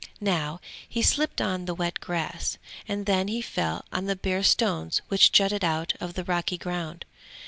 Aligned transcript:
Now 0.19 0.59
he 0.89 1.03
slipped 1.03 1.41
on 1.41 1.65
the 1.65 1.75
wet 1.75 1.99
grass, 1.99 2.57
and 2.87 3.05
then 3.05 3.27
he 3.27 3.39
fell 3.39 3.85
on 3.93 4.05
the 4.07 4.15
bare 4.15 4.41
stones 4.41 4.99
which 5.09 5.31
jutted 5.31 5.63
out 5.63 5.93
of 5.99 6.15
the 6.15 6.23
rocky 6.23 6.57
ground. 6.57 7.05